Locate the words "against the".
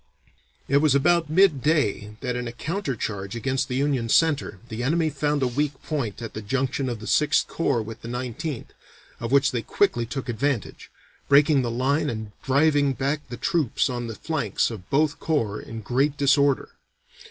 3.35-3.75